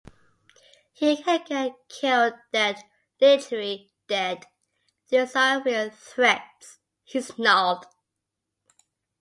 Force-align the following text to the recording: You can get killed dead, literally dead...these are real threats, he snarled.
You 0.95 1.15
can 1.15 1.43
get 1.47 1.75
killed 1.87 2.33
dead, 2.51 2.83
literally 3.19 3.91
dead...these 4.07 5.35
are 5.35 5.61
real 5.61 5.91
threats, 5.91 6.79
he 7.03 7.21
snarled. 7.21 7.85